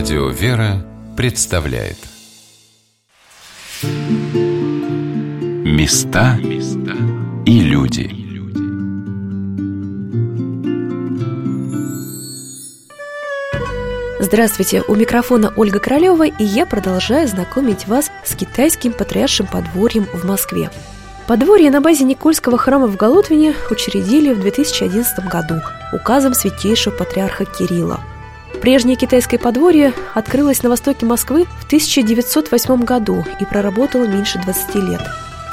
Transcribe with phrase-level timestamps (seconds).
[0.00, 0.82] Радио «Вера»
[1.14, 1.98] представляет.
[5.62, 6.38] Места
[7.44, 8.10] и люди.
[14.20, 20.24] Здравствуйте, у микрофона Ольга Королева, и я продолжаю знакомить вас с китайским патриаршим подворьем в
[20.24, 20.70] Москве.
[21.26, 25.60] Подворье на базе Никольского храма в Голотвине учредили в 2011 году
[25.92, 28.00] указом святейшего патриарха Кирилла–
[28.60, 35.00] Прежнее китайское подворье открылось на востоке Москвы в 1908 году и проработало меньше 20 лет.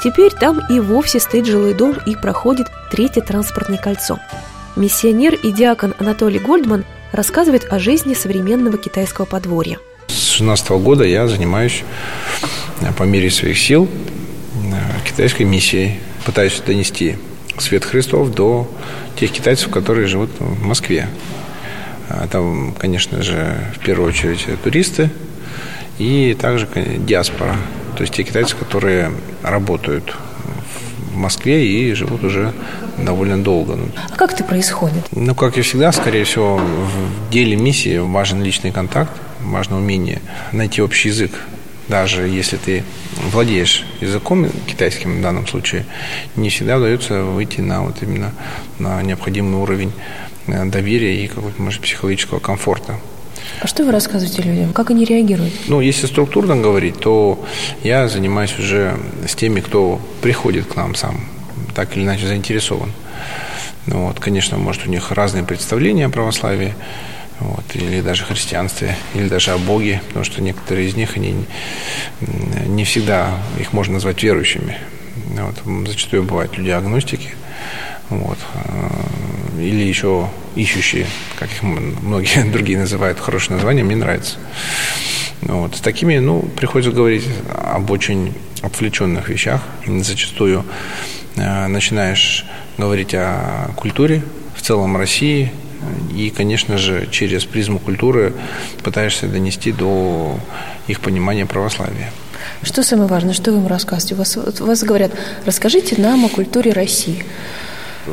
[0.04, 4.18] Теперь там и вовсе стоит жилой дом и проходит третье транспортное кольцо.
[4.76, 9.78] Миссионер и диакон Анатолий Гольдман рассказывает о жизни современного китайского подворья.
[10.08, 11.84] С 16 года я занимаюсь
[12.82, 15.98] э, по мере своих сил э, китайской миссией.
[16.26, 17.16] Пытаюсь донести
[17.56, 18.70] свет Христов до
[19.18, 21.08] тех китайцев, которые живут в Москве.
[22.08, 25.10] А там, конечно же, в первую очередь туристы
[25.98, 26.66] и также
[26.98, 27.56] диаспора.
[27.96, 30.14] То есть те китайцы, которые работают
[31.12, 32.52] в Москве и живут уже
[32.96, 33.78] довольно долго.
[34.10, 35.04] А как это происходит?
[35.10, 40.22] Ну, как и всегда, скорее всего, в деле миссии важен личный контакт, важно умение
[40.52, 41.32] найти общий язык.
[41.88, 42.84] Даже если ты
[43.32, 45.86] владеешь языком китайским в данном случае,
[46.36, 48.32] не всегда удается выйти на вот именно
[48.78, 52.98] на необходимый уровень Э, доверия и какого-то, может, психологического комфорта.
[53.60, 54.72] А что вы рассказываете людям?
[54.72, 55.52] Как они реагируют?
[55.68, 57.44] Ну, если структурно говорить, то
[57.82, 61.20] я занимаюсь уже с теми, кто приходит к нам сам,
[61.74, 62.92] так или иначе заинтересован.
[63.86, 66.74] Ну, вот, конечно, может, у них разные представления о православии,
[67.40, 71.34] вот, или даже христианстве, или даже о Боге, потому что некоторые из них, они
[72.66, 74.76] не всегда, их можно назвать верующими.
[75.34, 77.30] Вот, зачастую бывают люди-агностики,
[78.10, 78.88] вот, э,
[79.58, 81.06] или еще ищущие,
[81.38, 84.36] как их многие другие называют, хорошее название, мне нравится.
[85.42, 85.76] Вот.
[85.76, 89.62] С такими, ну, приходится говорить об очень отвлеченных вещах.
[89.86, 90.64] Зачастую
[91.36, 92.44] э, начинаешь
[92.76, 94.22] говорить о культуре,
[94.56, 95.52] в целом России,
[96.14, 98.34] и, конечно же, через призму культуры
[98.82, 100.38] пытаешься донести до
[100.88, 102.10] их понимания православия.
[102.62, 104.14] Что самое важное, что вы им рассказываете?
[104.14, 105.12] У вас, у вас говорят,
[105.44, 107.24] расскажите нам о культуре России.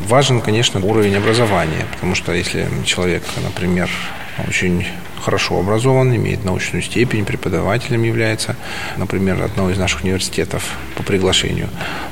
[0.08, 3.90] Важен, конечно, уровень образования, потому что если человек, например,
[4.48, 4.86] очень
[5.22, 8.56] хорошо образован, имеет научную степень, преподавателем является,
[8.98, 11.70] например, одного из наших университетов по приглашению,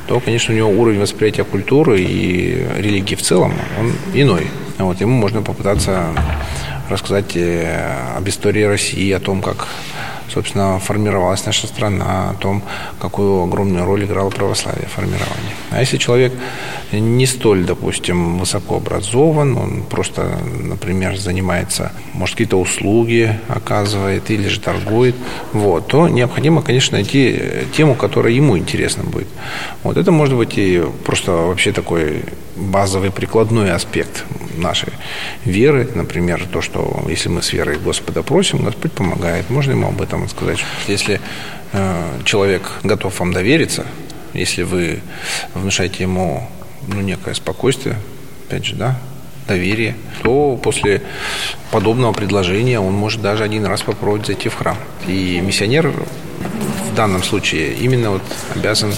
[0.08, 4.48] то, конечно, у него уровень восприятия культуры и религии в целом, он иной.
[4.78, 6.08] Вот, ему можно попытаться
[6.90, 9.68] рассказать э, об истории России, о том, как
[10.34, 12.64] собственно, формировалась наша страна, о том,
[13.00, 15.54] какую огромную роль играло православие в формировании.
[15.70, 16.34] А если человек
[17.00, 24.60] не столь, допустим, высоко образован, он просто, например, занимается, может, какие-то услуги оказывает или же
[24.60, 25.16] торгует,
[25.54, 27.40] вот, то необходимо, конечно, найти
[27.76, 29.28] тему, которая ему интересна будет.
[29.84, 32.24] Вот это может быть и просто вообще такой
[32.56, 34.26] базовый прикладной аспект
[34.58, 34.94] нашей
[35.46, 39.50] веры, например, то, что если мы с верой Господа просим, Господь помогает.
[39.50, 40.60] Можно ему об этом сказать.
[40.88, 41.20] Если
[41.72, 43.86] э, человек готов вам довериться,
[44.34, 45.02] если вы
[45.54, 46.48] внушаете ему
[46.88, 47.98] ну, некое спокойствие,
[48.48, 49.00] опять же, да,
[49.48, 51.02] доверие, то после
[51.72, 54.78] подобного предложения он может даже один раз попробовать зайти в храм.
[55.08, 55.94] И миссионер
[56.94, 58.22] в данном случае именно вот
[58.56, 58.94] обязан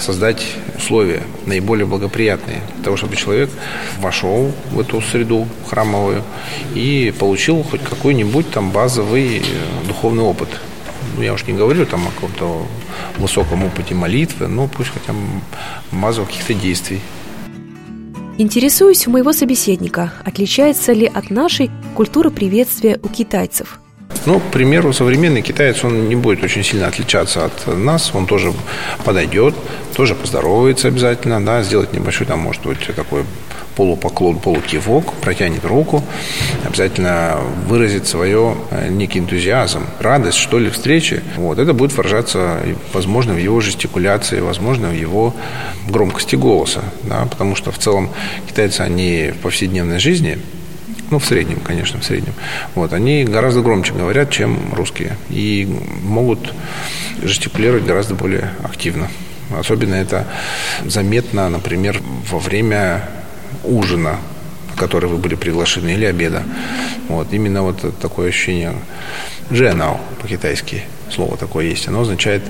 [0.00, 0.46] создать
[0.78, 3.50] условия наиболее благоприятные для того, чтобы человек
[3.98, 6.22] вошел в эту среду храмовую
[6.74, 9.42] и получил хоть какой-нибудь там базовый э,
[9.88, 10.48] духовный опыт.
[11.16, 12.66] Ну, я уж не говорю там о каком-то
[13.18, 15.20] высоком опыте молитвы, но пусть хотя бы
[15.90, 17.00] базовых каких-то действий.
[18.38, 23.78] Интересуюсь у моего собеседника, отличается ли от нашей культура приветствия у китайцев–
[24.24, 28.52] ну, к примеру, современный китаец, он не будет очень сильно отличаться от нас, он тоже
[29.04, 29.54] подойдет,
[29.96, 33.24] тоже поздоровается обязательно, да, сделать небольшой, там, может быть, такой
[33.76, 36.02] полупоклон, полукивок, протянет руку,
[36.64, 41.22] обязательно выразит свое э, некий энтузиазм, радость, что ли, встречи.
[41.36, 42.60] Вот, это будет выражаться,
[42.92, 45.34] возможно, в его жестикуляции, возможно, в его
[45.88, 48.10] громкости голоса, да, потому что в целом
[48.48, 50.38] китайцы, они в повседневной жизни
[51.10, 52.32] ну, в среднем, конечно, в среднем,
[52.74, 55.68] вот, они гораздо громче говорят, чем русские, и
[56.02, 56.54] могут
[57.22, 59.08] жестикулировать гораздо более активно.
[59.58, 60.26] Особенно это
[60.86, 62.00] заметно, например,
[62.30, 63.08] во время
[63.64, 64.18] ужина,
[64.70, 66.42] на который вы были приглашены, или обеда.
[67.08, 68.74] Вот, именно вот такое ощущение
[69.50, 72.42] «женау» по-китайски слово такое есть, оно означает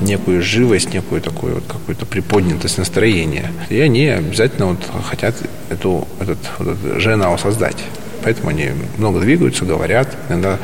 [0.00, 3.52] некую живость, некую такую вот какую-то приподнятость настроения.
[3.68, 5.36] И они обязательно вот хотят
[5.70, 7.84] эту, этот, вот этот женау создать.
[8.22, 10.58] поэтому они много двигаются, говорят, иногда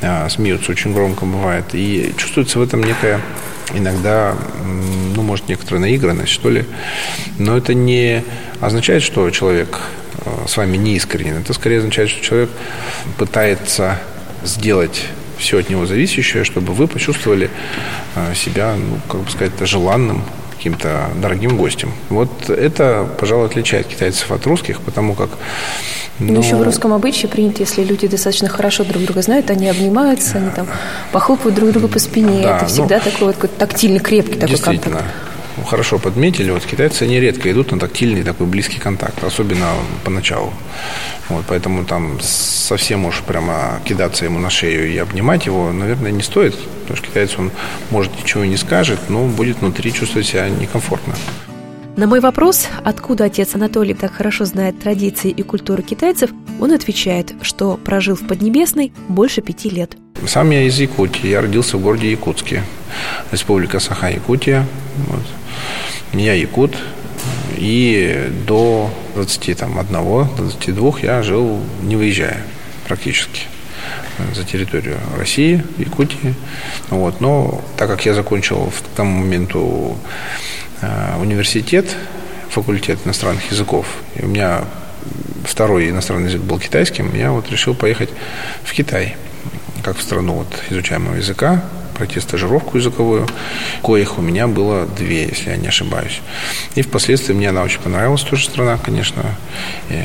[0.00, 1.64] а, смеются очень громко бывает.
[1.72, 3.20] И чувствуется в этом некая
[3.72, 4.34] иногда,
[5.14, 6.64] ну, может, некоторая наигранность, что ли.
[7.38, 8.22] Но это не
[8.60, 9.80] означает, что человек
[10.24, 11.38] а, с вами не искренен.
[11.38, 12.50] Это скорее означает, что человек
[13.16, 13.98] пытается
[14.44, 15.06] сделать
[15.38, 17.50] все от него зависящее, чтобы вы почувствовали
[18.14, 20.22] а, себя, ну, как бы сказать, желанным,
[20.56, 21.92] каким-то дорогим гостем.
[22.08, 25.30] Вот это, пожалуй, отличает китайцев от русских, потому как
[26.18, 26.34] но...
[26.34, 30.38] Ну, еще в русском обычае принято, если люди достаточно хорошо друг друга знают, они обнимаются,
[30.38, 30.66] они там
[31.12, 32.42] похлопают друг друга по спине.
[32.42, 34.98] Да, это всегда ну, такой вот тактильный, крепкий такой действительно.
[34.98, 35.14] контакт.
[35.68, 39.66] Хорошо подметили, вот китайцы нередко идут на тактильный такой близкий контакт, особенно
[40.04, 40.52] поначалу.
[41.28, 46.22] Вот, поэтому там совсем уж прямо кидаться ему на шею и обнимать его, наверное, не
[46.22, 47.52] стоит, потому что китаец, он
[47.90, 51.14] может ничего и не скажет, но будет внутри чувствовать себя некомфортно.
[51.96, 56.30] На мой вопрос, откуда отец Анатолий так хорошо знает традиции и культуру китайцев,
[56.60, 59.96] он отвечает, что прожил в Поднебесной больше пяти лет.
[60.26, 61.28] Сам я из Якутии.
[61.28, 62.64] Я родился в городе Якутске.
[63.30, 64.66] Республика Саха-Якутия.
[65.06, 65.22] Вот.
[66.12, 66.76] Я якут.
[67.58, 72.42] И до 21-22 я жил, не выезжая
[72.88, 73.42] практически
[74.34, 76.34] за территорию России, Якутии.
[76.90, 77.20] Вот.
[77.20, 79.96] Но так как я закончил в тому моменту
[81.18, 81.86] университет,
[82.50, 84.64] факультет иностранных языков, и у меня
[85.44, 88.10] второй иностранный язык был китайским, я вот решил поехать
[88.62, 89.16] в Китай,
[89.82, 91.62] как в страну вот изучаемого языка,
[91.94, 93.28] пройти стажировку языковую,
[93.82, 96.20] коих у меня было две, если я не ошибаюсь.
[96.74, 99.22] И впоследствии мне она очень понравилась, тоже страна, конечно.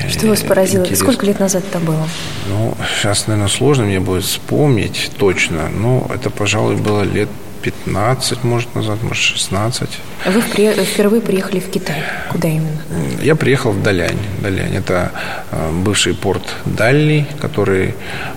[0.09, 0.83] Что вас поразило?
[0.83, 1.05] Интересно.
[1.05, 2.07] Сколько лет назад это было?
[2.47, 7.29] Ну, сейчас, наверное, сложно мне будет вспомнить точно, но это, пожалуй, было лет
[7.61, 9.89] 15, может, назад, может, 16.
[10.25, 12.03] А вы впервые приехали в Китай?
[12.29, 12.81] Куда именно?
[13.21, 14.17] Я приехал в Далянь.
[14.41, 15.11] Далянь– это
[15.51, 17.93] э, бывший порт Дальний, который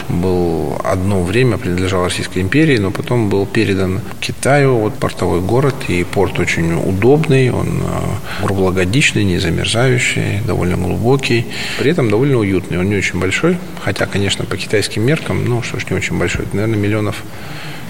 [0.08, 4.76] был одно время принадлежал Российской империи, но потом был передан Китаю.
[4.76, 11.46] Вот портовой город, и порт очень удобный, он э, круглогодичный, не замерзающий, довольно глубокий,
[11.78, 12.78] при этом довольно уютный.
[12.78, 16.44] Он не очень большой, хотя, конечно, по китайским меркам, ну, что ж не очень большой,
[16.44, 17.22] это, наверное, миллионов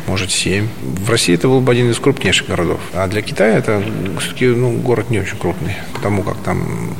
[0.06, 0.68] может, 7.
[0.82, 2.80] В России это был бы один из крупнейших городов.
[2.92, 3.82] А для Китая это
[4.20, 6.94] все-таки ну, город не очень крупный, потому как там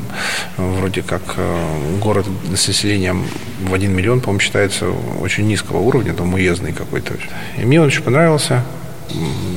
[0.56, 3.24] вроде как э, город с населением
[3.60, 4.90] в 1 миллион, по-моему, считается
[5.20, 7.14] очень низкого уровня, там уездный какой-то.
[7.58, 8.64] И мне он очень понравился.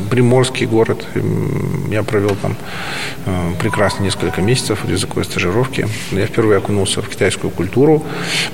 [0.10, 1.06] Приморский город.
[1.90, 2.56] Я провел там
[3.26, 5.88] э, прекрасно несколько месяцев языковой стажировки.
[6.12, 8.04] Я впервые окунулся в китайскую культуру,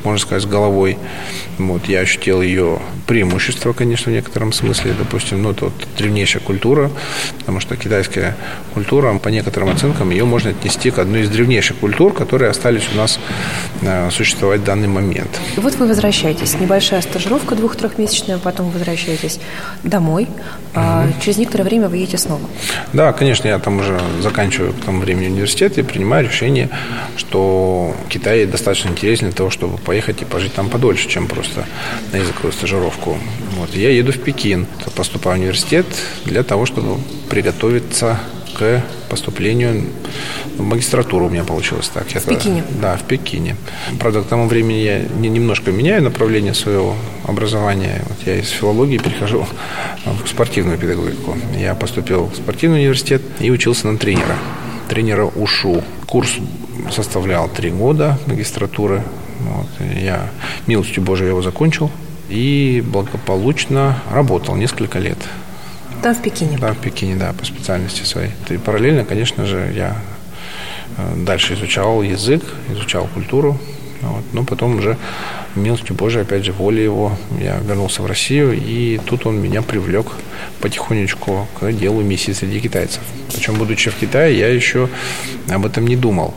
[0.04, 0.98] можно сказать, с головой.
[1.58, 4.94] Вот, я ощутил ее преимущество, конечно, в некотором смысле.
[4.98, 6.90] Допустим, ну, это древнейшая культура,
[7.40, 8.36] потому что китайская
[8.74, 12.98] культура, по некоторым оценкам, ее можно отнести к одной из древнейших культур, которые остались у
[12.98, 13.20] нас
[13.82, 15.40] э, существовать в данный момент.
[15.58, 16.56] Вот вы возвращаетесь.
[16.60, 19.40] Небольшая стажировка двух-трехмесячная, потом возвращаетесь
[19.84, 20.28] домой.
[20.92, 22.42] А через некоторое время вы едете снова.
[22.92, 26.70] Да, конечно, я там уже заканчиваю к тому времени университет и принимаю решение,
[27.16, 31.66] что Китай достаточно интересен для того, чтобы поехать и пожить там подольше, чем просто
[32.12, 33.18] на языковую стажировку.
[33.58, 33.74] Вот.
[33.74, 35.86] Я еду в Пекин, поступаю в университет
[36.26, 37.00] для того, чтобы
[37.30, 38.20] приготовиться
[38.58, 39.86] к поступлению
[40.58, 42.08] в магистратуру у меня получилось так.
[42.08, 42.64] В Это, Пекине?
[42.82, 43.56] Да, в Пекине.
[44.00, 48.04] Правда, к тому времени я немножко меняю направление своего образования.
[48.08, 49.46] Вот я из филологии перехожу
[50.06, 51.36] в спортивную педагогику.
[51.58, 54.38] Я поступил в спортивный университет и учился на тренера.
[54.90, 55.84] Тренера УШУ.
[56.06, 56.36] Курс
[56.92, 59.04] составлял три года магистратуры.
[59.40, 59.68] Вот.
[59.96, 60.30] Я
[60.68, 61.90] милостью Божией его закончил
[62.30, 65.18] и благополучно работал несколько лет.
[66.02, 66.58] Да, в Пекине.
[66.58, 68.32] Да, в Пекине, да, по специальности своей.
[68.50, 69.96] И параллельно, конечно же, я
[70.98, 73.60] э, дальше изучал язык, изучал культуру.
[74.02, 74.24] Вот.
[74.34, 74.98] Но потом уже
[75.56, 80.08] милостью Божией, опять же, волей его, я вернулся в Россию, и тут он меня привлек
[80.60, 83.02] потихонечку к делу миссии среди китайцев.
[83.32, 84.90] Причем, будучи в Китае, я еще
[85.50, 86.34] об этом не думал.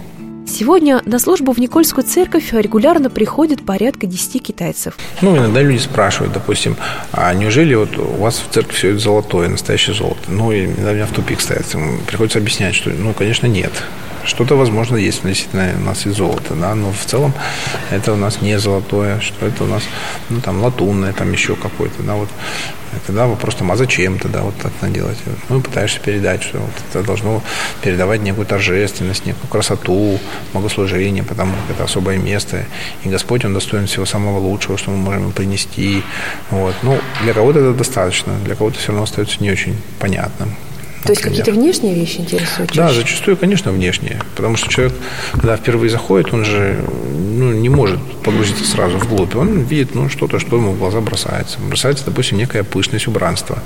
[0.47, 4.97] Сегодня на службу в Никольскую церковь регулярно приходит порядка 10 китайцев.
[5.23, 6.77] Ну, иногда люди спрашивают, допустим,
[7.13, 10.21] а неужели вот у вас в церкви все это золотое, настоящее золото?
[10.29, 11.67] Ну, и иногда меня в тупик ставят.
[12.07, 13.73] Приходится объяснять, что, ну, конечно, нет.
[14.25, 17.33] Что-то, возможно, есть действительно у нас и золото, да, но в целом
[17.90, 19.83] это у нас не золотое, что это у нас,
[20.31, 22.28] ну, там, латунное, там еще какое-то, да, вот.
[23.07, 25.19] Тогда вопрос там, а зачем тогда вот так надо делать?
[25.49, 27.43] Ну, пытаешься передать, что вот это должно
[27.83, 30.19] передавать некую торжественность, некую красоту,
[30.52, 32.64] богослужение, потому как это особое место.
[33.02, 36.02] И Господь, Он достоин всего самого лучшего, что мы можем принести.
[36.50, 36.75] Вот.
[36.83, 40.54] Ну, для кого-то это достаточно, для кого-то все равно остается не очень понятным.
[41.05, 42.71] То есть какие-то внешние вещи интересуют?
[42.71, 42.81] Чаще?
[42.81, 44.21] Да, зачастую, конечно, внешние.
[44.35, 44.95] Потому что человек,
[45.33, 46.83] когда впервые заходит, он же
[47.35, 49.37] ну, не может погрузиться сразу вглубь.
[49.37, 51.59] Он видит ну, что-то, что ему в глаза бросается.
[51.61, 53.59] Бросается, допустим, некая пышность убранства.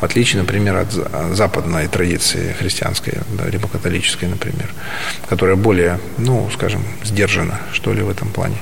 [0.00, 0.92] В отличие, например, от
[1.34, 4.68] западной традиции христианской, да, либо католической, например,
[5.28, 8.56] которая более, ну, скажем, сдержана, что ли, в этом плане.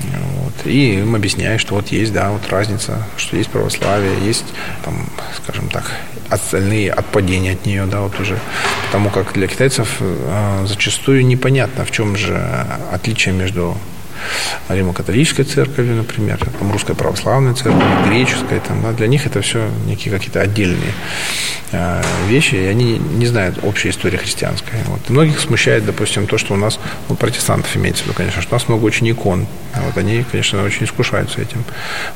[0.00, 0.66] Вот.
[0.66, 4.44] И им объясняю, что вот есть, да, вот разница, что есть православие, есть,
[4.84, 5.08] там,
[5.42, 5.90] скажем так,
[6.32, 8.38] остальные отпадения от нее, да, вот уже.
[8.86, 13.76] Потому как для китайцев э, зачастую непонятно, в чем же отличие между
[14.68, 20.12] Римо-католической церковью, например, там, русской православной церковью, греческой, там, да, для них это все некие
[20.12, 20.92] какие-то отдельные
[21.72, 24.74] э, вещи, и они не знают общей истории христианской.
[24.86, 25.00] Вот.
[25.08, 28.54] И многих смущает, допустим, то, что у нас, ну, протестантов имеется в виду, конечно, что
[28.54, 29.46] у нас много очень икон.
[29.74, 31.64] Вот они, конечно, очень искушаются этим.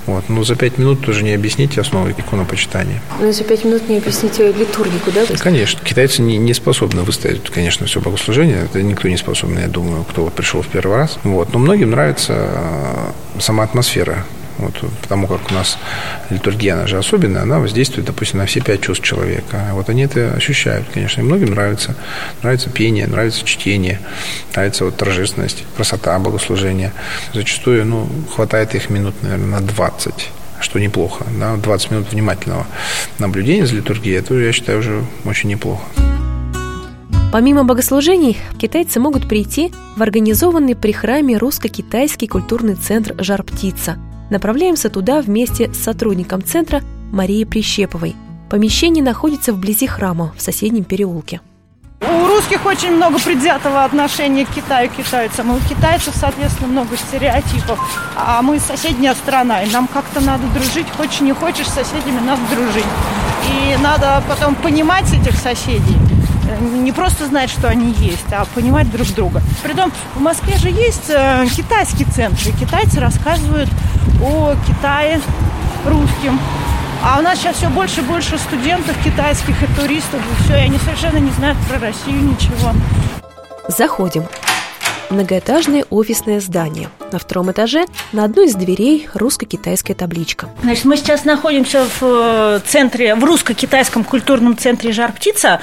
[0.06, 0.28] Вот.
[0.28, 3.00] Но за пять минут тоже не объясните основы иконопочитания.
[3.20, 5.24] Но за пять минут не объясните литургику, да?
[5.38, 5.80] Конечно.
[5.82, 8.64] Китайцы не, не способны выставить, конечно, все богослужение.
[8.64, 11.18] Это никто не способен, я думаю, кто вот пришел в первый раз.
[11.22, 11.52] Вот.
[11.52, 14.24] Но многим нравится э, сама атмосфера
[14.58, 15.78] вот, потому как у нас
[16.30, 19.68] литургия, она же особенная, она воздействует, допустим, на все пять чувств человека.
[19.72, 21.20] Вот они это ощущают, конечно.
[21.20, 21.94] И многим нравится.
[22.42, 24.00] Нравится пение, нравится чтение,
[24.54, 26.92] нравится вот торжественность, красота богослужения.
[27.34, 31.26] Зачастую, ну, хватает их минут, наверное, на 20 что неплохо.
[31.38, 31.56] Да?
[31.56, 32.66] 20 минут внимательного
[33.18, 35.82] наблюдения за литургией, это, я считаю, уже очень неплохо.
[37.36, 43.98] Помимо богослужений, китайцы могут прийти в организованный при храме русско-китайский культурный центр «Жар-птица»,
[44.30, 46.80] Направляемся туда вместе с сотрудником центра
[47.12, 48.16] Марией Прищеповой.
[48.48, 51.42] Помещение находится вблизи храма в соседнем переулке.
[52.00, 55.52] У русских очень много предвзятого отношения к Китаю, китайцам.
[55.52, 57.78] И у китайцев, соответственно, много стереотипов.
[58.16, 60.86] А мы соседняя страна, и нам как-то надо дружить.
[60.96, 62.86] Хочешь, не хочешь, с соседями надо дружить.
[63.52, 65.96] И надо потом понимать этих соседей.
[66.60, 69.42] Не просто знать, что они есть, а понимать друг друга.
[69.62, 73.68] Притом в Москве же есть э, китайский центр, и китайцы рассказывают
[74.22, 75.20] о Китае
[75.84, 76.38] русским.
[77.02, 80.20] А у нас сейчас все больше и больше студентов китайских и туристов.
[80.20, 82.72] И все, и они совершенно не знают про Россию ничего.
[83.68, 84.24] Заходим.
[85.10, 86.88] Многоэтажное офисное здание.
[87.12, 90.48] На втором этаже на одной из дверей русско-китайская табличка.
[90.62, 95.60] Значит, мы сейчас находимся в э, центре, в русско-китайском культурном центре «Жар-птица».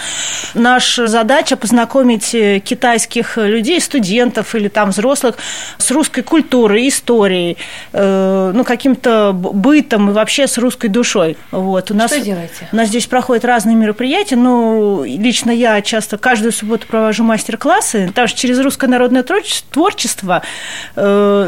[0.54, 5.36] Наша задача познакомить э, китайских людей, студентов или там взрослых
[5.78, 7.58] с русской культурой, историей,
[7.92, 11.36] э, ну, каким-то бытом и вообще с русской душой.
[11.52, 11.92] Вот.
[11.92, 12.70] У нас, Что делаете?
[12.72, 14.38] У нас здесь проходят разные мероприятия.
[14.38, 19.26] Ну, лично я часто каждую субботу провожу мастер-классы, потому что через русское народное
[19.72, 20.42] творчество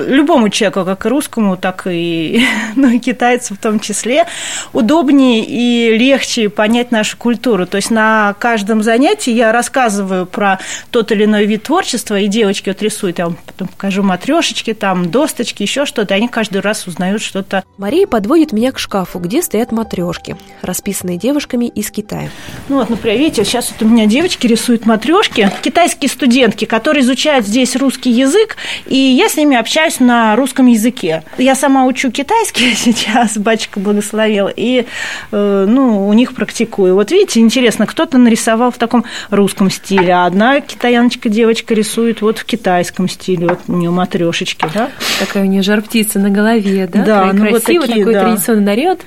[0.07, 4.25] любому человеку, как и русскому, так и, ну, и китайцу в том числе,
[4.73, 7.65] удобнее и легче понять нашу культуру.
[7.65, 10.59] То есть на каждом занятии я рассказываю про
[10.91, 15.09] тот или иной вид творчества, и девочки вот рисуют, я вам потом покажу матрешечки, там,
[15.09, 17.63] досточки, еще что-то, и они каждый раз узнают что-то.
[17.77, 22.29] Мария подводит меня к шкафу, где стоят матрешки, расписанные девушками из Китая.
[22.69, 27.45] Ну вот, например, видите, сейчас вот у меня девочки рисуют матрешки, китайские студентки, которые изучают
[27.45, 31.23] здесь русский язык, и я с ними общаюсь общаюсь на русском языке.
[31.37, 34.85] Я сама учу китайский сейчас, батюшка благословил, и
[35.33, 36.95] э, ну, у них практикую.
[36.95, 42.37] Вот видите, интересно, кто-то нарисовал в таком русском стиле, а одна китаяночка, девочка рисует вот
[42.37, 44.91] в китайском стиле, вот у нее матрешечки, да?
[45.19, 47.03] Такая у нее жар птица на голове, да?
[47.03, 48.21] Да, ну, красивый вот такие, такой да.
[48.21, 48.99] традиционный наряд,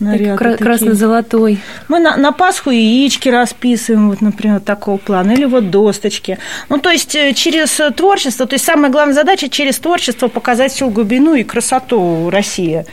[0.00, 1.60] наряд кра- красно-золотой.
[1.86, 6.38] Мы на, на Пасху яички расписываем, вот, например, такого плана, или вот досточки.
[6.68, 10.72] Ну, то есть э, через творчество, то есть самая главная задача через творчество творчество показать
[10.72, 12.84] всю глубину и красоту России.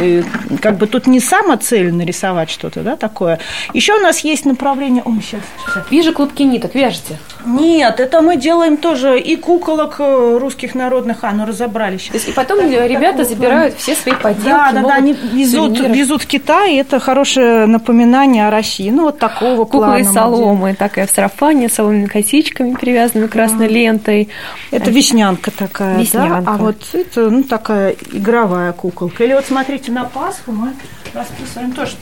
[0.00, 0.24] И
[0.60, 3.38] как бы тут не сама цель нарисовать что-то, да, такое.
[3.74, 5.02] Еще у нас есть направление...
[5.04, 5.90] О, сейчас, сейчас.
[5.90, 7.18] Вижу клубки ниток, вяжете?
[7.46, 12.10] Нет, это мы делаем тоже и куколок э, русских народных, а, ну разобрали сейчас.
[12.10, 14.44] То есть, и потом так, ребята так, забирают все свои поделки.
[14.44, 18.90] Да, да, да, они везут, везут в Китай, и это хорошее напоминание о России.
[18.90, 19.98] Ну, вот такого Куклы плана.
[19.98, 23.74] Куклы соломы, такая в сарафане, соломенными косичками, привязанными красной да.
[23.74, 24.28] лентой.
[24.70, 26.42] Это вишнянка такая, Вишнянка.
[26.42, 26.52] да?
[26.52, 29.24] А вот это, ну, такая игровая куколка.
[29.24, 30.72] Или вот смотрите, на Пасху мы
[31.14, 31.92] расписываем тоже.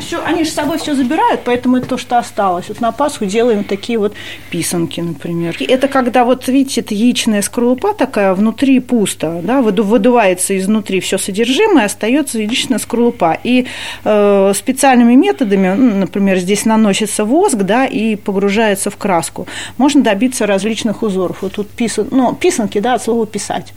[0.00, 2.68] Все, они же с собой все забирают, поэтому это то, что осталось.
[2.68, 4.14] Вот на Пасху делаем такие вот
[4.50, 5.56] писанки, например.
[5.58, 11.18] И это когда, вот видите, это яичная скорлупа такая, внутри пусто, да, выдувается изнутри все
[11.18, 13.38] содержимое, остается яичная скорлупа.
[13.44, 13.66] И
[14.04, 19.46] э, специальными методами, ну, например, здесь наносится воск, да, и погружается в краску,
[19.76, 21.42] можно добиться различных узоров.
[21.42, 23.72] Вот тут писан, ну, писанки, да, от слова писать.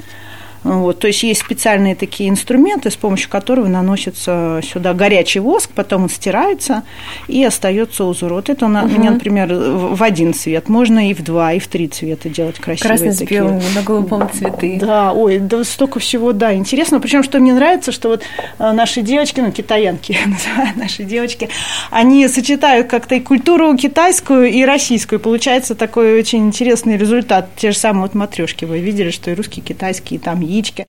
[0.64, 6.04] Вот, то есть есть специальные такие инструменты, с помощью которых наносится сюда горячий воск, потом
[6.04, 6.84] он стирается
[7.28, 8.34] и остается узор.
[8.34, 8.88] Вот это у угу.
[8.88, 10.70] меня, например, в один цвет.
[10.70, 13.42] Можно и в два, и в три цвета делать красивые Красный такие.
[13.42, 14.78] белым, на голубом цветы.
[14.80, 17.00] Да, ой, да столько всего, да, интересно.
[17.00, 18.24] Причем, что мне нравится, что вот
[18.60, 20.18] э, наши девочки, ну, китаянки
[20.76, 21.50] наши девочки,
[21.90, 25.20] они сочетают как-то и культуру китайскую, и российскую.
[25.20, 27.50] Получается такой очень интересный результат.
[27.56, 28.66] Те же самые вот матрешки.
[28.66, 30.88] Вы видели, что и русские, и китайские, и там яички.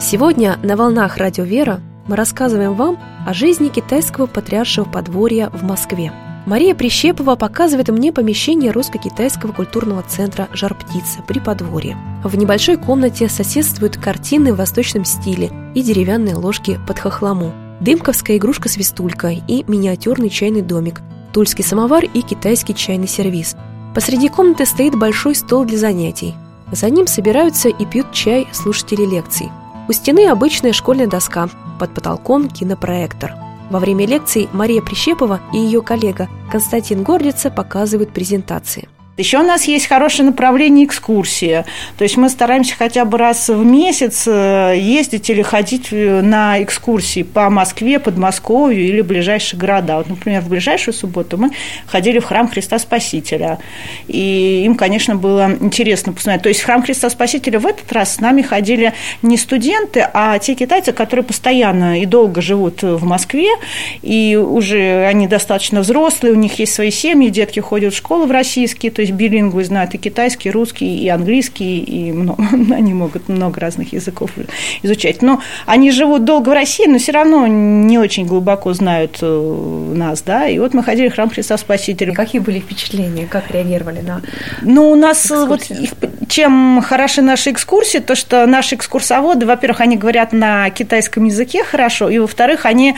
[0.00, 6.12] Сегодня на «Волнах Радио Вера» мы рассказываем вам о жизни китайского патриаршего подворья в Москве.
[6.46, 11.96] Мария Прищепова показывает мне помещение русско-китайского культурного центра «Жар-птица» при подворье.
[12.22, 19.30] В небольшой комнате соседствуют картины в восточном стиле и деревянные ложки под хохлому, дымковская игрушка-свистулька
[19.30, 21.00] и миниатюрный чайный домик,
[21.32, 23.56] тульский самовар и китайский чайный сервиз.
[23.94, 26.34] Посреди комнаты стоит большой стол для занятий.
[26.74, 29.48] За ним собираются и пьют чай слушатели лекций.
[29.88, 33.34] У стены обычная школьная доска, под потолком кинопроектор.
[33.70, 38.88] Во время лекций Мария Прищепова и ее коллега Константин Горлица показывают презентации.
[39.16, 41.64] Еще у нас есть хорошее направление экскурсии.
[41.96, 46.60] То есть мы стараемся хотя бы раз в месяц э, ездить или ходить э, на
[46.60, 49.98] экскурсии по Москве, Подмосковью или ближайшие города.
[49.98, 51.50] Вот, например, в ближайшую субботу мы
[51.86, 53.60] ходили в храм Христа Спасителя.
[54.08, 56.42] И им, конечно, было интересно посмотреть.
[56.42, 60.40] То есть в храм Христа Спасителя в этот раз с нами ходили не студенты, а
[60.40, 63.50] те китайцы, которые постоянно и долго живут в Москве,
[64.02, 68.32] и уже они достаточно взрослые, у них есть свои семьи, детки ходят в школу в
[68.32, 72.42] российские, то есть билингвы знают и китайский, и русский, и английский, и много,
[72.74, 74.30] они могут много разных языков
[74.82, 75.22] изучать.
[75.22, 80.22] Но они живут долго в России, но все равно не очень глубоко знают э, нас,
[80.22, 82.12] да, и вот мы ходили в храм Христа Спасителя.
[82.12, 84.22] Какие были впечатления, как реагировали на
[84.62, 85.88] Ну, у нас э, экскурсию?
[86.00, 91.64] вот чем хороши наши экскурсии, то, что наши экскурсоводы, во-первых, они говорят на китайском языке
[91.64, 92.96] хорошо, и, во-вторых, они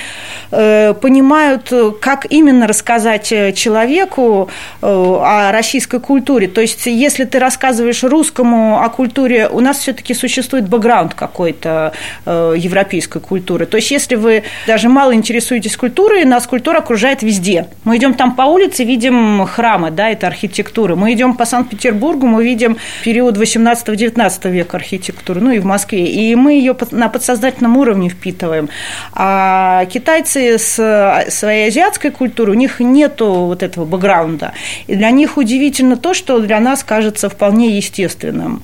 [0.51, 4.49] э, понимают, как именно рассказать человеку
[4.81, 6.49] э, о российской российской культуре.
[6.49, 11.93] То есть, если ты рассказываешь русскому о культуре, у нас все-таки существует бэкграунд какой-то
[12.27, 13.67] э, европейской культуры.
[13.67, 17.67] То есть, если вы даже мало интересуетесь культурой, нас культура окружает везде.
[17.85, 20.97] Мы идем там по улице, видим храмы, да, это архитектура.
[20.97, 26.07] Мы идем по Санкт-Петербургу, мы видим период 18-19 века архитектуры, ну и в Москве.
[26.07, 28.69] И мы ее на подсознательном уровне впитываем.
[29.13, 34.53] А китайцы с своей азиатской культурой, у них нету вот этого бэкграунда.
[34.89, 38.63] И для них удивительно исключительно то, что для нас кажется вполне естественным.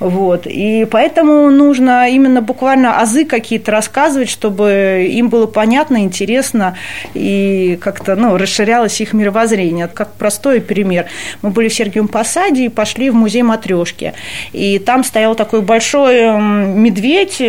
[0.00, 0.46] Вот.
[0.46, 6.76] И поэтому нужно именно буквально азы какие-то рассказывать, чтобы им было понятно, интересно
[7.14, 9.88] и как-то ну, расширялось их мировоззрение.
[9.88, 11.06] Как простой пример.
[11.42, 14.12] Мы были в Сергиевом Посаде и пошли в музей матрешки.
[14.52, 17.42] И там стоял такой большой медведь,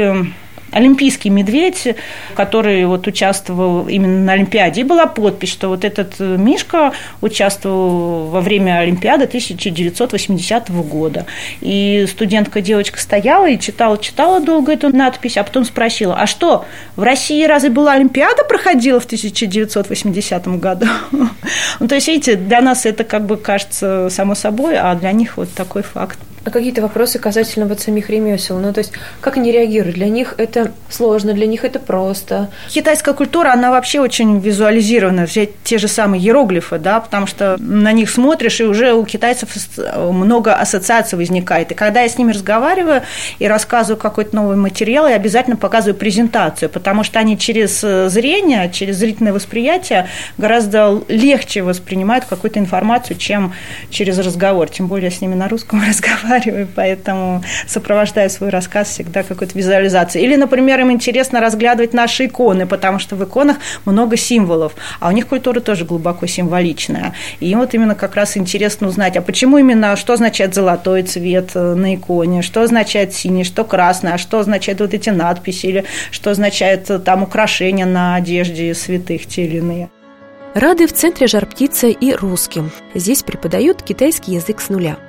[0.75, 1.95] олимпийский медведь,
[2.35, 4.81] который вот участвовал именно на Олимпиаде.
[4.81, 11.25] И была подпись, что вот этот э, Мишка участвовал во время Олимпиады 1980 года.
[11.61, 16.65] И студентка девочка стояла и читала, читала долго эту надпись, а потом спросила, а что,
[16.97, 20.87] в России разве была Олимпиада проходила в 1980 году?
[21.79, 25.37] Ну, то есть, видите, для нас это как бы кажется само собой, а для них
[25.37, 26.17] вот такой факт.
[26.45, 28.59] А какие-то вопросы касательно вот самих ремесел?
[28.59, 29.95] Ну, то есть, как они реагируют?
[29.95, 32.51] Для них это сложно, для них это просто.
[32.69, 35.25] Китайская культура, она вообще очень визуализирована.
[35.25, 39.49] Взять те же самые иероглифы, да, потому что на них смотришь, и уже у китайцев
[39.97, 41.71] много ассоциаций возникает.
[41.71, 43.01] И когда я с ними разговариваю
[43.39, 47.81] и рассказываю какой-то новый материал, я обязательно показываю презентацию, потому что они через
[48.11, 53.53] зрение, через зрительное восприятие гораздо легче воспринимают какую-то информацию, чем
[53.89, 54.69] через разговор.
[54.69, 59.57] Тем более я с ними на русском разговариваю разговариваю, поэтому сопровождаю свой рассказ всегда какой-то
[59.57, 60.25] визуализацией.
[60.25, 65.11] Или, например, им интересно разглядывать наши иконы, потому что в иконах много символов, а у
[65.11, 67.13] них культура тоже глубоко символичная.
[67.39, 71.51] И им вот именно как раз интересно узнать, а почему именно, что означает золотой цвет
[71.55, 75.85] э, на иконе, что означает синий, что красный, а что означает вот эти надписи, или
[76.11, 79.89] что означает э, там украшения на одежде святых те или иные.
[80.53, 82.71] Рады в центре жар-птица и русским.
[82.93, 84.97] Здесь преподают китайский язык с нуля–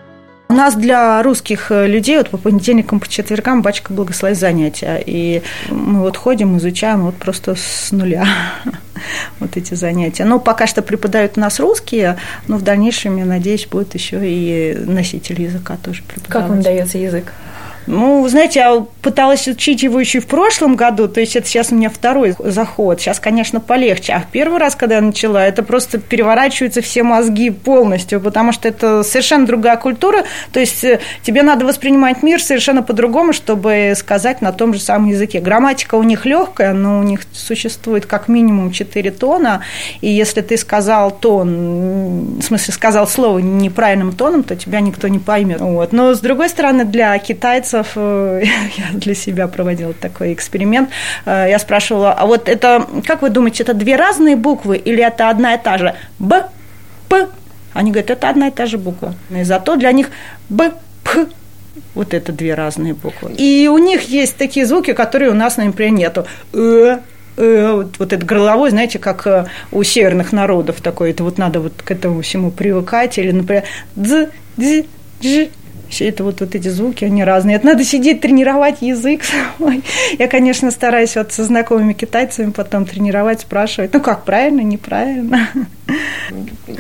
[0.49, 5.03] у нас для русских э, людей вот по понедельникам, по четвергам батюшка благословит занятия.
[5.05, 8.27] И мы вот ходим, изучаем вот просто с нуля
[9.41, 10.25] вот эти занятия.
[10.25, 14.77] Но пока что преподают у нас русские, но в дальнейшем, я надеюсь, будет еще и
[14.87, 16.33] носитель языка тоже преподавать.
[16.33, 17.33] Как вам дается язык?
[17.87, 21.77] Ну, знаете, я пыталась учить его еще в прошлом году, то есть это сейчас у
[21.77, 23.01] меня второй заход.
[23.01, 24.12] Сейчас, конечно, полегче.
[24.14, 28.68] А в первый раз, когда я начала, это просто переворачиваются все мозги полностью, потому что
[28.68, 30.25] это совершенно другая культура.
[30.53, 35.09] То есть э, тебе надо воспринимать мир совершенно по-другому, чтобы сказать на том же самом
[35.09, 35.40] языке.
[35.40, 39.62] Грамматика у них легкая, но у них существует как минимум четыре тона,
[40.01, 45.18] и если ты сказал тон, в смысле сказал слово неправильным тоном, то тебя никто не
[45.18, 45.61] поймет.
[45.61, 45.92] Вот.
[45.92, 48.43] Но с другой стороны, для китайцев э,
[48.77, 50.91] я для себя проводила такой эксперимент.
[51.25, 55.31] Э, я спрашивала, а вот это, как вы думаете, это две разные буквы или это
[55.31, 55.95] одна и та же?
[56.19, 56.45] Б,
[57.09, 57.27] П.
[57.75, 59.15] Они говорят, это одна и та же буква.
[59.31, 60.11] И зато для них
[60.49, 60.73] Б,
[61.05, 61.27] П,
[61.95, 63.33] вот это две разные буквы.
[63.37, 66.27] И у них есть такие звуки, которые у нас, например, нету.
[66.53, 66.99] Э,
[67.37, 71.61] э, вот, вот это горловой, знаете, как э, у северных народов такое, это вот надо
[71.61, 74.85] вот к этому всему привыкать, или, например, дз, дз,
[75.21, 75.49] дж,
[76.01, 77.57] это вот, вот эти звуки, они разные.
[77.57, 79.22] Это надо сидеть, тренировать язык.
[80.18, 85.49] Я, конечно, стараюсь вот со знакомыми китайцами потом тренировать, спрашивать, ну как, правильно, неправильно.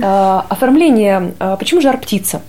[0.02, 1.32] А, оформление.
[1.38, 2.42] А почему жар птица?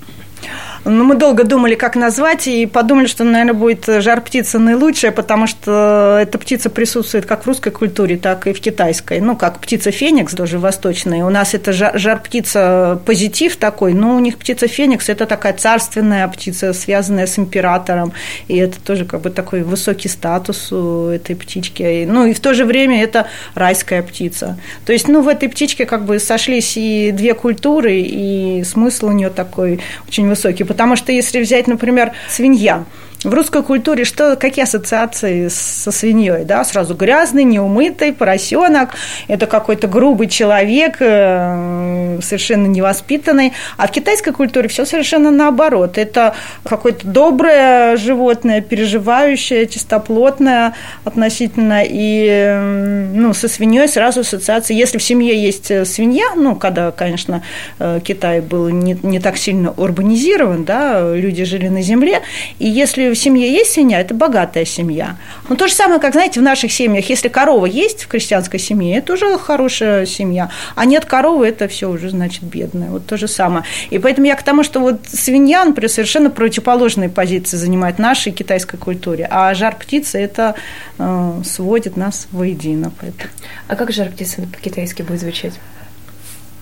[0.89, 5.45] Ну, мы долго думали, как назвать, и подумали, что, наверное, будет жар птица наилучшая, потому
[5.45, 9.19] что эта птица присутствует как в русской культуре, так и в китайской.
[9.19, 11.25] Ну, как птица феникс, тоже восточная.
[11.25, 16.25] У нас это жар, птица позитив такой, но у них птица феникс– это такая царственная
[16.29, 18.13] птица, связанная с императором,
[18.47, 22.05] и это тоже как бы такой высокий статус у этой птички.
[22.09, 24.57] Ну, и в то же время это райская птица.
[24.85, 29.11] То есть, ну, в этой птичке как бы сошлись и две культуры, и смысл у
[29.11, 30.63] нее такой очень высокий.
[30.77, 32.85] Потому что если взять, например, свинья,
[33.27, 36.45] в русской культуре что, какие ассоциации со свиньей?
[36.45, 36.63] Да?
[36.63, 38.91] Сразу грязный, неумытый, поросенок,
[39.27, 43.51] это какой-то грубый человек, э, совершенно невоспитанный.
[43.75, 45.97] А в китайской культуре все совершенно наоборот.
[45.97, 51.81] Это какое-то доброе животное, переживающее, чистоплотное относительно.
[51.85, 54.73] И ну, со свиньей сразу ассоциации.
[54.73, 57.43] Если в семье есть э, свинья, ну, когда, конечно,
[57.79, 62.21] э, Китай был не, не так сильно урбанизирован, да, люди жили на земле,
[62.57, 65.17] и если в семье есть свинья, это богатая семья.
[65.49, 68.97] Но то же самое, как, знаете, в наших семьях, если корова есть в крестьянской семье,
[68.97, 72.89] это уже хорошая семья, а нет коровы, это все уже, значит, бедная.
[72.89, 73.65] Вот то же самое.
[73.89, 78.77] И поэтому я к тому, что вот свинья, например, совершенно противоположные позиции занимает нашей китайской
[78.77, 80.55] культуре, а жар птицы это
[80.97, 82.91] э, сводит нас воедино.
[83.01, 83.29] Поэтому.
[83.67, 85.53] А как жар птицы по-китайски будет звучать?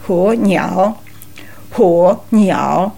[0.07, 0.97] Хо няо,
[1.71, 2.93] хо няо,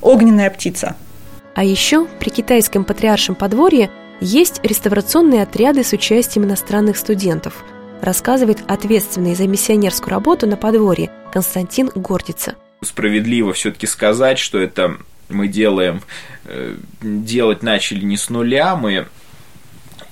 [0.00, 0.96] огненная птица–
[1.54, 7.64] а еще при китайском патриаршем подворье есть реставрационные отряды с участием иностранных студентов,
[8.02, 12.54] рассказывает ответственный за миссионерскую работу на подворье Константин Гордица.
[12.82, 14.96] Справедливо все-таки сказать, что это
[15.28, 16.02] мы делаем,
[16.44, 19.06] э, делать начали не с нуля, мы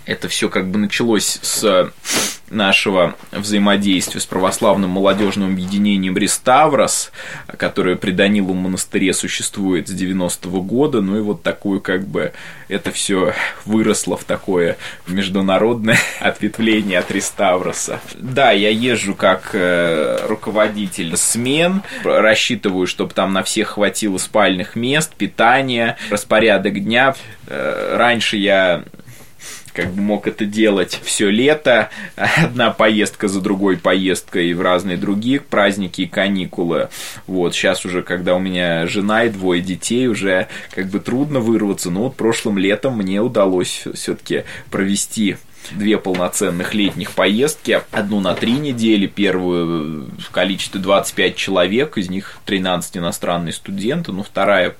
[0.04, 1.92] это все как бы началось с
[2.50, 7.10] нашего взаимодействия с православным молодежным объединением «Реставрос»,
[7.56, 11.00] которое при Даниловом монастыре существует с 90-го года.
[11.00, 12.32] Ну и вот такую как бы
[12.68, 18.00] это все выросло в такое международное ответвление от «Реставроса».
[18.14, 25.14] Да, я езжу как э, руководитель смен, рассчитываю, чтобы там на всех хватило спальных мест,
[25.14, 27.14] питания, распорядок дня.
[27.48, 28.84] Э, раньше я
[29.76, 35.38] как бы мог это делать все лето, одна поездка за другой поездкой в разные другие
[35.38, 36.88] праздники и каникулы.
[37.26, 41.90] Вот, сейчас уже, когда у меня жена и двое детей, уже как бы трудно вырваться,
[41.90, 45.36] но вот прошлым летом мне удалось все-таки провести
[45.72, 47.82] две полноценных летних поездки.
[47.90, 54.22] Одну на три недели, первую в количестве 25 человек, из них 13 иностранные студенты, ну,
[54.22, 54.74] вторая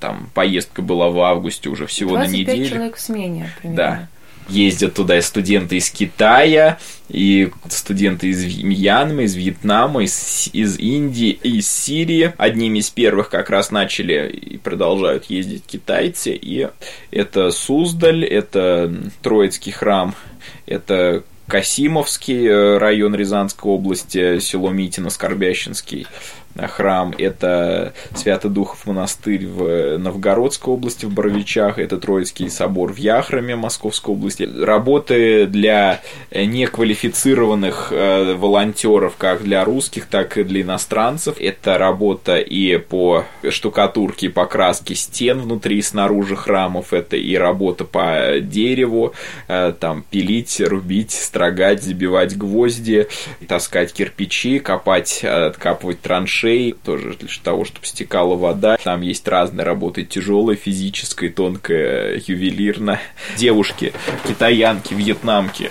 [0.00, 2.68] там поездка была в августе уже всего на неделю.
[2.68, 3.76] человек в смене, примерно.
[3.76, 4.08] Да
[4.48, 11.30] ездят туда и студенты из Китая, и студенты из Мьянмы, из Вьетнама, из, из Индии,
[11.30, 12.32] из Сирии.
[12.36, 16.32] Одними из первых как раз начали и продолжают ездить китайцы.
[16.32, 16.68] И
[17.10, 20.14] это Суздаль, это Троицкий храм,
[20.66, 26.06] это Касимовский э, район Рязанской области, село Митино, Скорбящинский
[26.66, 34.14] храм, это Свято-Духов монастырь в Новгородской области, в Боровичах, это Троицкий собор в Яхраме Московской
[34.14, 34.42] области.
[34.42, 36.00] Работы для
[36.32, 41.36] неквалифицированных э, волонтеров, как для русских, так и для иностранцев.
[41.38, 48.40] Это работа и по штукатурке, покраске стен внутри и снаружи храмов, это и работа по
[48.40, 49.12] дереву,
[49.48, 53.08] э, там пилить, рубить, строгать, забивать гвозди,
[53.46, 58.76] таскать кирпичи, копать, откапывать траншеи, ушей, тоже для того, чтобы стекала вода.
[58.82, 63.00] Там есть разные работы, тяжелая, физическая, тонкая, ювелирная.
[63.36, 63.92] Девушки,
[64.26, 65.70] китаянки, вьетнамки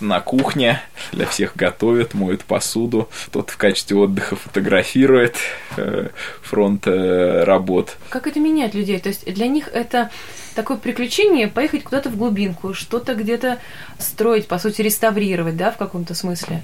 [0.00, 0.80] на кухне,
[1.12, 3.08] для всех готовят, моют посуду.
[3.26, 5.36] Кто-то в качестве отдыха фотографирует
[5.76, 6.08] э,
[6.40, 7.96] фронт э, работ.
[8.08, 8.98] Как это меняет людей?
[9.00, 10.10] То есть для них это
[10.54, 13.58] такое приключение поехать куда-то в глубинку, что-то где-то
[13.98, 16.62] строить, по сути, реставрировать, да, в каком-то смысле.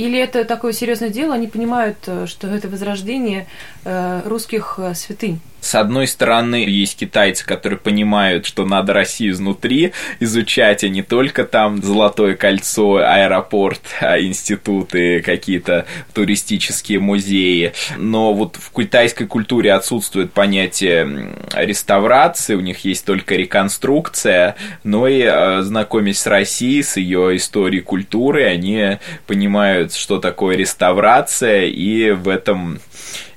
[0.00, 3.46] Или это такое серьезное дело, они понимают, э, что это возрождение
[3.84, 5.40] э, русских э, святынь?
[5.60, 11.44] С одной стороны, есть китайцы, которые понимают, что надо Россию изнутри изучать, а не только
[11.44, 17.72] там Золотое кольцо, аэропорт, а институты, какие-то туристические музеи.
[17.96, 25.62] Но вот в китайской культуре отсутствует понятие реставрации, у них есть только реконструкция, но и
[25.62, 32.80] знакомясь с Россией, с ее историей культуры, они понимают, что такое реставрация, и в этом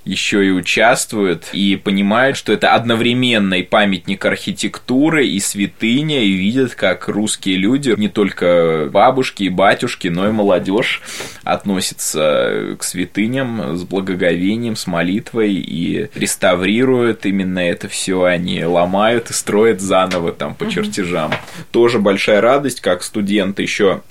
[0.05, 6.75] еще и участвуют и понимают, что это одновременно и памятник архитектуры, и святыня, и видят,
[6.75, 11.01] как русские люди, не только бабушки и батюшки, но и молодежь
[11.43, 19.33] относятся к святыням с благоговением, с молитвой и реставрируют именно это все, они ломают и
[19.33, 21.31] строят заново там по чертежам.
[21.71, 24.01] Тоже большая радость, как студенты еще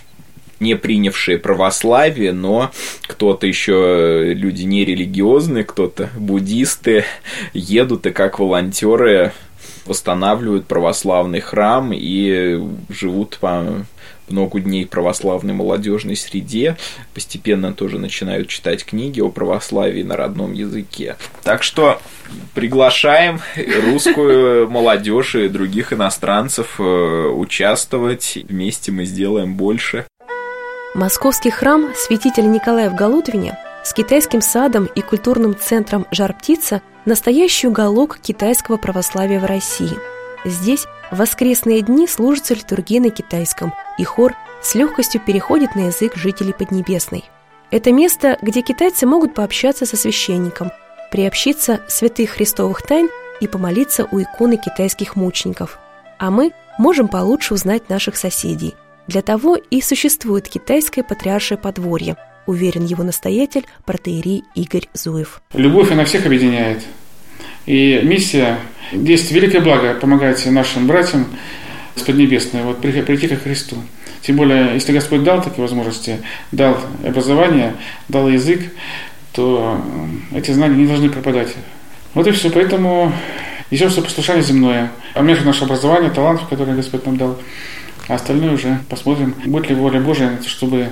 [0.62, 2.70] не принявшие православие, но
[3.02, 7.04] кто-то еще э, люди нерелигиозные, кто-то буддисты
[7.52, 9.32] едут и как волонтеры
[9.84, 13.84] восстанавливают православный храм и живут по
[14.28, 16.76] много дней православной молодежной среде,
[17.14, 21.16] постепенно тоже начинают читать книги о православии на родном языке.
[21.42, 22.00] Так что
[22.54, 23.40] приглашаем
[23.84, 28.38] русскую молодежь и других иностранцев э, участвовать.
[28.48, 30.06] Вместе мы сделаем больше.
[30.94, 38.18] Московский храм святителя Николая в Голутвине с китайским садом и культурным центром «Жар-птица»– настоящий уголок
[38.18, 39.96] китайского православия в России.
[40.44, 46.14] Здесь в воскресные дни служится литургия на китайском, и хор с легкостью переходит на язык
[46.14, 47.24] жителей Поднебесной.
[47.70, 50.72] Это место, где китайцы могут пообщаться со священником,
[51.10, 53.08] приобщиться святых христовых тайн
[53.40, 55.78] и помолиться у иконы китайских мучеников.
[56.18, 58.76] А мы можем получше узнать наших соседей–
[59.06, 65.42] для того и существует китайское патриаршее подворье, уверен его настоятель, протеерей Игорь Зуев.
[65.54, 66.82] Любовь, она всех объединяет.
[67.66, 68.58] И миссия,
[68.92, 71.26] есть великое благо помогать нашим братьям
[71.94, 73.76] с Поднебесной, вот прийти ко Христу.
[74.22, 76.18] Тем более, если Господь дал такие возможности,
[76.52, 77.74] дал образование,
[78.08, 78.60] дал язык,
[79.32, 79.80] то
[80.32, 81.54] эти знания не должны пропадать.
[82.14, 82.50] Вот и все.
[82.50, 83.12] Поэтому
[83.70, 84.92] несем все послушание земное.
[85.14, 87.38] А между наше образование, талантов, которые Господь нам дал,
[88.12, 90.88] а остальное уже посмотрим, будет ли воля Божия, чтобы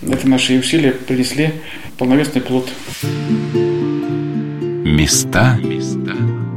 [0.00, 1.52] это наши усилия принесли
[1.98, 2.70] полновесный плод.
[4.82, 5.58] Места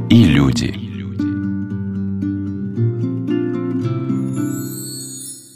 [0.08, 0.74] и люди.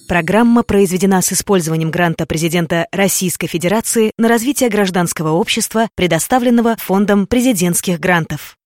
[0.06, 7.98] Программа произведена с использованием гранта президента Российской Федерации на развитие гражданского общества, предоставленного Фондом президентских
[7.98, 8.58] грантов.